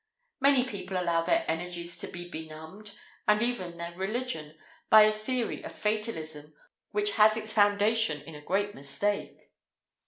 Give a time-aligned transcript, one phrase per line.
[0.39, 4.57] "Many people allow their energies to be benumbed, and even their religion,
[4.89, 6.55] by a theory of fatalism
[6.89, 9.51] which has its foundation in a great mistake."